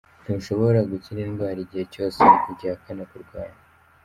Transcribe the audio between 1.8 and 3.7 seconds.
cyose ugihakana ko urwaye.